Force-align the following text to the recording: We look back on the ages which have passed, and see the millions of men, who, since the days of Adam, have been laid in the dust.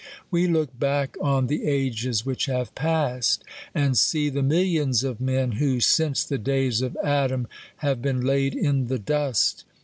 We 0.31 0.47
look 0.47 0.79
back 0.79 1.15
on 1.21 1.45
the 1.45 1.63
ages 1.65 2.25
which 2.25 2.47
have 2.47 2.73
passed, 2.73 3.43
and 3.75 3.95
see 3.95 4.29
the 4.29 4.41
millions 4.41 5.03
of 5.03 5.21
men, 5.21 5.51
who, 5.51 5.79
since 5.79 6.23
the 6.23 6.39
days 6.39 6.81
of 6.81 6.97
Adam, 7.03 7.47
have 7.85 8.01
been 8.01 8.19
laid 8.21 8.55
in 8.55 8.87
the 8.87 8.97
dust. 8.97 9.63